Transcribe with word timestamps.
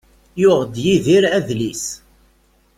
Yuɣ-d 0.41 0.75
Yidir 0.85 1.23
adlis. 1.37 1.85